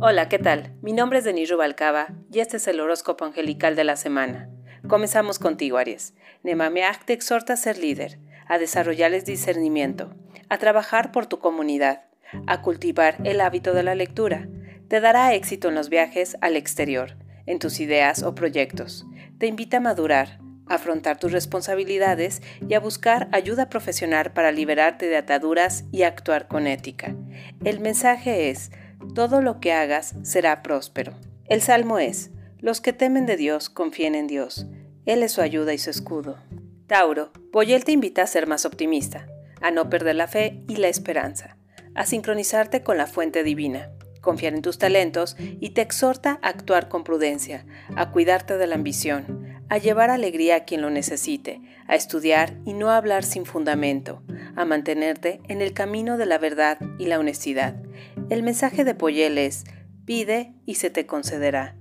[0.00, 0.72] Hola, ¿qué tal?
[0.80, 4.48] Mi nombre es Denis Rubalcaba y este es el horóscopo angelical de la semana.
[4.86, 6.14] Comenzamos contigo, Aries.
[6.44, 10.14] Nemameach te exhorta a ser líder, a desarrollar el discernimiento,
[10.48, 12.04] a trabajar por tu comunidad,
[12.46, 14.46] a cultivar el hábito de la lectura.
[14.86, 19.04] Te dará éxito en los viajes al exterior, en tus ideas o proyectos.
[19.38, 25.06] Te invita a madurar, a afrontar tus responsabilidades y a buscar ayuda profesional para liberarte
[25.06, 27.16] de ataduras y actuar con ética.
[27.64, 28.70] El mensaje es,
[29.18, 31.12] todo lo que hagas será próspero.
[31.46, 34.66] El salmo es, los que temen de Dios confíen en Dios.
[35.06, 36.38] Él es su ayuda y su escudo.
[36.86, 39.26] Tauro, Boyel te invita a ser más optimista,
[39.60, 41.56] a no perder la fe y la esperanza,
[41.96, 43.90] a sincronizarte con la fuente divina,
[44.20, 48.76] confiar en tus talentos y te exhorta a actuar con prudencia, a cuidarte de la
[48.76, 54.22] ambición, a llevar alegría a quien lo necesite, a estudiar y no hablar sin fundamento,
[54.54, 57.82] a mantenerte en el camino de la verdad y la honestidad.
[58.30, 59.64] El mensaje de Poyel es,
[60.04, 61.76] pide y se te concederá.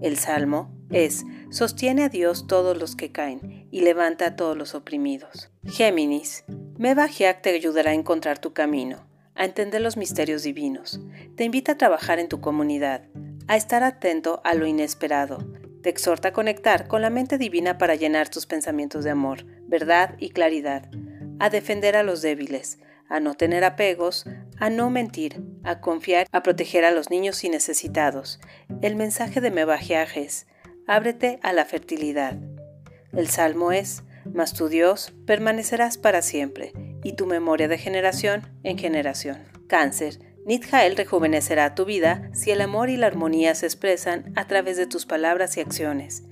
[0.00, 4.74] El salmo es, sostiene a Dios todos los que caen y levanta a todos los
[4.74, 5.50] oprimidos.
[5.64, 6.44] Géminis,
[6.76, 11.00] Mebajiak te ayudará a encontrar tu camino, a entender los misterios divinos.
[11.36, 13.04] Te invita a trabajar en tu comunidad,
[13.46, 15.38] a estar atento a lo inesperado,
[15.82, 20.16] te exhorta a conectar con la mente divina para llenar tus pensamientos de amor, verdad
[20.18, 20.88] y claridad,
[21.38, 24.26] a defender a los débiles, a no tener apegos,
[24.62, 28.38] a no mentir, a confiar, a proteger a los niños y necesitados.
[28.80, 30.46] El mensaje de Mebajiaje es,
[30.86, 32.36] ábrete a la fertilidad.
[33.12, 38.78] El salmo es, mas tu Dios permanecerás para siempre, y tu memoria de generación en
[38.78, 39.38] generación.
[39.66, 44.76] Cáncer, Nidjael rejuvenecerá tu vida si el amor y la armonía se expresan a través
[44.76, 46.22] de tus palabras y acciones.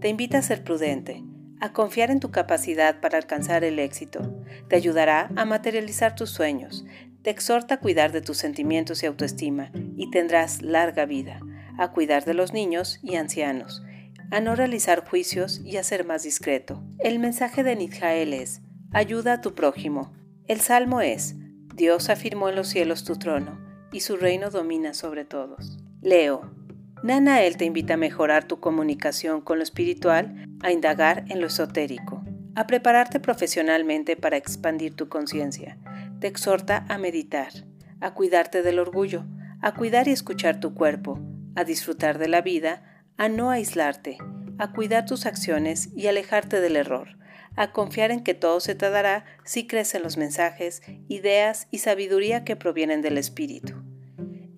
[0.00, 1.24] Te invita a ser prudente,
[1.60, 4.44] a confiar en tu capacidad para alcanzar el éxito.
[4.68, 6.84] Te ayudará a materializar tus sueños.
[7.22, 11.40] Te exhorta a cuidar de tus sentimientos y autoestima y tendrás larga vida,
[11.78, 13.82] a cuidar de los niños y ancianos,
[14.30, 16.82] a no realizar juicios y a ser más discreto.
[16.98, 20.12] El mensaje de Nidjael es, ayuda a tu prójimo.
[20.46, 21.36] El salmo es,
[21.74, 23.60] Dios afirmó en los cielos tu trono,
[23.92, 25.78] y su reino domina sobre todos.
[26.00, 26.54] Leo.
[27.02, 32.22] Nanael te invita a mejorar tu comunicación con lo espiritual, a indagar en lo esotérico,
[32.54, 35.78] a prepararte profesionalmente para expandir tu conciencia.
[36.20, 37.52] Te exhorta a meditar,
[38.00, 39.24] a cuidarte del orgullo,
[39.62, 41.18] a cuidar y escuchar tu cuerpo,
[41.56, 44.18] a disfrutar de la vida, a no aislarte,
[44.58, 47.16] a cuidar tus acciones y alejarte del error,
[47.56, 51.78] a confiar en que todo se te dará si crees en los mensajes, ideas y
[51.78, 53.82] sabiduría que provienen del Espíritu.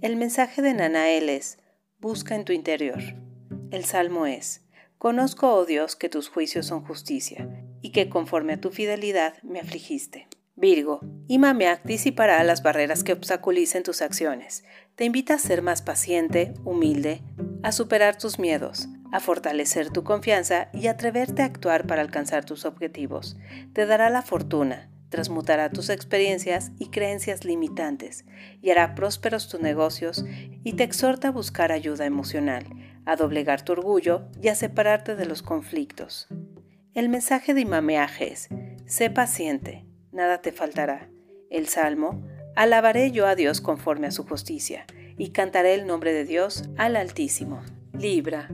[0.00, 1.58] El mensaje de Nanael es,
[2.00, 3.00] busca en tu interior.
[3.70, 4.66] El salmo es,
[4.98, 7.48] conozco, oh Dios, que tus juicios son justicia,
[7.80, 10.26] y que conforme a tu fidelidad me afligiste.
[10.54, 11.00] Virgo,
[11.32, 14.64] Imameak disipará las barreras que obstaculicen tus acciones.
[14.96, 17.22] Te invita a ser más paciente, humilde,
[17.62, 22.66] a superar tus miedos, a fortalecer tu confianza y atreverte a actuar para alcanzar tus
[22.66, 23.38] objetivos.
[23.72, 28.26] Te dará la fortuna, transmutará tus experiencias y creencias limitantes
[28.60, 30.26] y hará prósperos tus negocios
[30.64, 32.66] y te exhorta a buscar ayuda emocional,
[33.06, 36.28] a doblegar tu orgullo y a separarte de los conflictos.
[36.92, 38.50] El mensaje de Imameaje es,
[38.84, 41.11] sé paciente, nada te faltará.
[41.52, 42.26] El Salmo,
[42.56, 44.86] alabaré yo a Dios conforme a su justicia,
[45.18, 47.62] y cantaré el nombre de Dios al Altísimo.
[47.92, 48.48] Libra,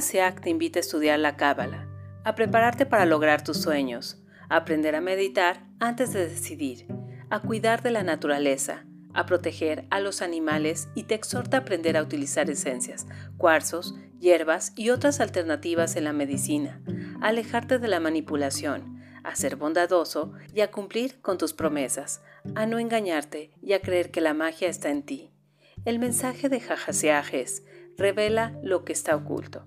[0.00, 1.88] Seak te invita a estudiar la Cábala,
[2.22, 6.86] a prepararte para lograr tus sueños, a aprender a meditar antes de decidir,
[7.30, 8.84] a cuidar de la naturaleza,
[9.14, 13.06] a proteger a los animales y te exhorta a aprender a utilizar esencias,
[13.38, 16.82] cuarzos, hierbas y otras alternativas en la medicina,
[17.22, 18.91] a alejarte de la manipulación,
[19.24, 22.22] a ser bondadoso y a cumplir con tus promesas,
[22.54, 25.30] a no engañarte y a creer que la magia está en ti.
[25.84, 27.64] El mensaje de Jajaseaj es,
[27.96, 29.66] revela lo que está oculto.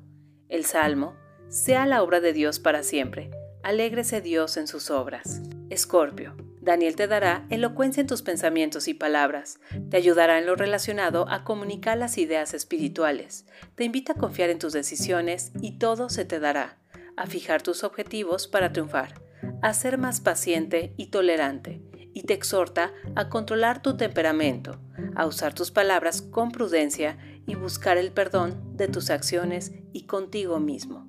[0.49, 1.15] El Salmo,
[1.49, 3.31] sea la obra de Dios para siempre,
[3.63, 5.41] alégrese Dios en sus obras.
[5.69, 9.59] Escorpio, Daniel te dará elocuencia en tus pensamientos y palabras,
[9.89, 13.45] te ayudará en lo relacionado a comunicar las ideas espirituales,
[13.75, 16.77] te invita a confiar en tus decisiones y todo se te dará,
[17.17, 19.24] a fijar tus objetivos para triunfar,
[19.61, 21.81] a ser más paciente y tolerante,
[22.13, 24.79] y te exhorta a controlar tu temperamento,
[25.15, 30.59] a usar tus palabras con prudencia y buscar el perdón de tus acciones y contigo
[30.59, 31.07] mismo.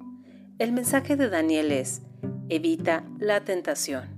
[0.59, 2.03] El mensaje de Daniel es,
[2.49, 4.17] evita la tentación.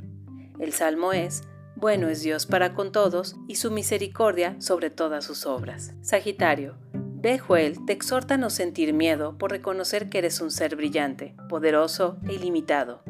[0.58, 1.42] El salmo es,
[1.76, 5.94] bueno es Dios para con todos y su misericordia sobre todas sus obras.
[6.00, 11.34] Sagitario, Bejuel te exhorta a no sentir miedo por reconocer que eres un ser brillante,
[11.48, 13.02] poderoso e ilimitado,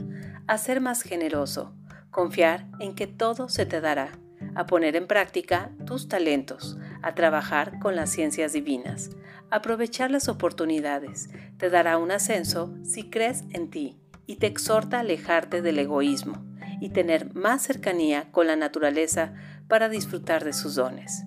[0.48, 1.74] a ser más generoso,
[2.10, 4.18] confiar en que todo se te dará,
[4.54, 9.10] a poner en práctica tus talentos, a trabajar con las ciencias divinas.
[9.50, 11.28] Aprovechar las oportunidades
[11.58, 16.44] te dará un ascenso si crees en ti y te exhorta a alejarte del egoísmo
[16.80, 19.34] y tener más cercanía con la naturaleza
[19.68, 21.24] para disfrutar de sus dones.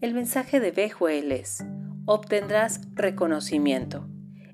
[0.00, 1.64] El mensaje de Bejuel es,
[2.04, 4.08] obtendrás reconocimiento.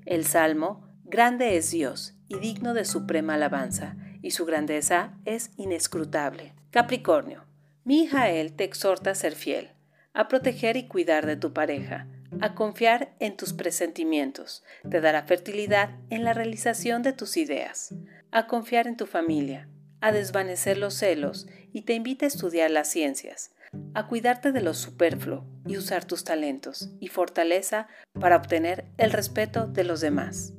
[0.05, 6.53] El Salmo, grande es Dios y digno de suprema alabanza, y su grandeza es inescrutable.
[6.71, 7.45] Capricornio,
[7.83, 9.71] Mijael te exhorta a ser fiel,
[10.13, 12.07] a proteger y cuidar de tu pareja,
[12.41, 17.95] a confiar en tus presentimientos, te dará fertilidad en la realización de tus ideas,
[18.31, 19.69] a confiar en tu familia,
[20.01, 23.51] a desvanecer los celos y te invita a estudiar las ciencias,
[23.93, 27.87] a cuidarte de lo superfluo y usar tus talentos y fortaleza
[28.19, 30.53] para obtener el respeto de los demás.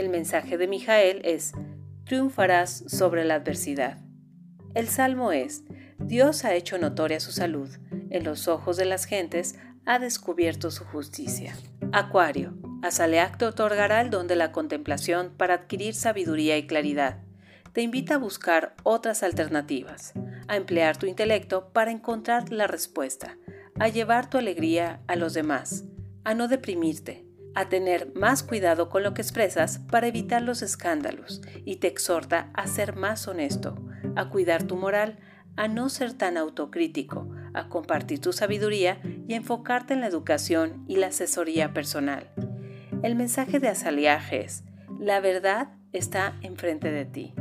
[0.00, 1.52] El mensaje de Mijael es,
[2.04, 3.98] triunfarás sobre la adversidad.
[4.74, 5.62] El salmo es,
[5.98, 7.68] Dios ha hecho notoria su salud,
[8.08, 11.54] en los ojos de las gentes ha descubierto su justicia.
[11.92, 17.18] Acuario, Azaleac te otorgará el don de la contemplación para adquirir sabiduría y claridad.
[17.74, 20.14] Te invita a buscar otras alternativas,
[20.48, 23.36] a emplear tu intelecto para encontrar la respuesta,
[23.78, 25.84] a llevar tu alegría a los demás,
[26.24, 31.42] a no deprimirte, a tener más cuidado con lo que expresas para evitar los escándalos
[31.64, 33.76] y te exhorta a ser más honesto,
[34.16, 35.18] a cuidar tu moral,
[35.56, 40.96] a no ser tan autocrítico, a compartir tu sabiduría y enfocarte en la educación y
[40.96, 42.30] la asesoría personal.
[43.02, 44.64] El mensaje de Azaliaje es,
[44.98, 47.34] la verdad está enfrente de ti.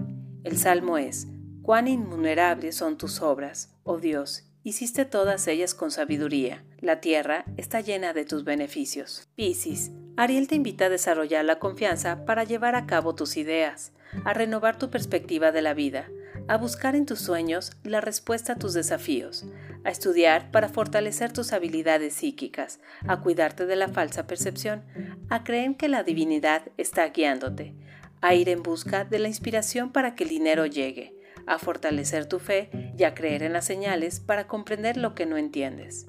[0.44, 1.28] El salmo es,
[1.62, 6.64] cuán invulnerables son tus obras, oh Dios, hiciste todas ellas con sabiduría.
[6.80, 9.28] La tierra está llena de tus beneficios.
[9.36, 13.94] Piscis, Ariel te invita a desarrollar la confianza para llevar a cabo tus ideas,
[14.26, 16.10] a renovar tu perspectiva de la vida,
[16.50, 19.46] a buscar en tus sueños la respuesta a tus desafíos,
[19.86, 24.84] a estudiar para fortalecer tus habilidades psíquicas, a cuidarte de la falsa percepción,
[25.30, 27.74] a creer que la divinidad está guiándote,
[28.20, 31.16] a ir en busca de la inspiración para que el dinero llegue,
[31.48, 35.38] a fortalecer tu fe y a creer en las señales para comprender lo que no
[35.38, 36.08] entiendes.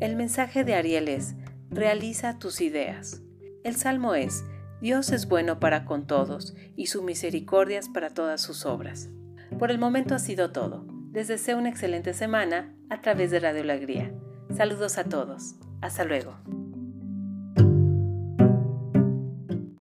[0.00, 1.36] El mensaje de Ariel es,
[1.70, 3.21] realiza tus ideas.
[3.64, 4.44] El salmo es,
[4.80, 9.08] Dios es bueno para con todos y su misericordia es para todas sus obras.
[9.58, 10.84] Por el momento ha sido todo.
[11.12, 14.12] Les deseo una excelente semana a través de Radio Alegría.
[14.56, 15.54] Saludos a todos.
[15.80, 16.61] Hasta luego.